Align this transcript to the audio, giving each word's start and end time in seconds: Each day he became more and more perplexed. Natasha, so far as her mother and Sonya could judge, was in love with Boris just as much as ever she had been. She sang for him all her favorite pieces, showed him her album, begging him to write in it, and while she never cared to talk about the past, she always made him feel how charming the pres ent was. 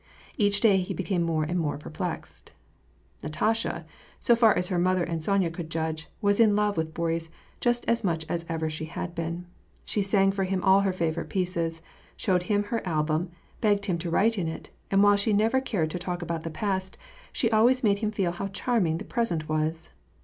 Each 0.35 0.61
day 0.61 0.77
he 0.77 0.95
became 0.95 1.21
more 1.21 1.43
and 1.43 1.59
more 1.59 1.77
perplexed. 1.77 2.53
Natasha, 3.21 3.85
so 4.19 4.35
far 4.35 4.57
as 4.57 4.69
her 4.69 4.79
mother 4.79 5.03
and 5.03 5.23
Sonya 5.23 5.51
could 5.51 5.69
judge, 5.69 6.07
was 6.23 6.39
in 6.39 6.55
love 6.55 6.75
with 6.75 6.91
Boris 6.95 7.29
just 7.59 7.85
as 7.87 8.03
much 8.03 8.25
as 8.27 8.43
ever 8.49 8.67
she 8.67 8.85
had 8.85 9.13
been. 9.13 9.45
She 9.85 10.01
sang 10.01 10.31
for 10.31 10.43
him 10.45 10.63
all 10.63 10.79
her 10.79 10.91
favorite 10.91 11.29
pieces, 11.29 11.83
showed 12.17 12.41
him 12.41 12.63
her 12.63 12.83
album, 12.83 13.29
begging 13.61 13.91
him 13.91 13.97
to 13.99 14.09
write 14.09 14.39
in 14.39 14.47
it, 14.47 14.71
and 14.89 15.03
while 15.03 15.17
she 15.17 15.33
never 15.33 15.61
cared 15.61 15.91
to 15.91 15.99
talk 15.99 16.23
about 16.23 16.41
the 16.41 16.49
past, 16.49 16.97
she 17.31 17.51
always 17.51 17.83
made 17.83 17.99
him 17.99 18.09
feel 18.09 18.31
how 18.31 18.47
charming 18.47 18.97
the 18.97 19.05
pres 19.05 19.31
ent 19.31 19.47
was. 19.47 19.91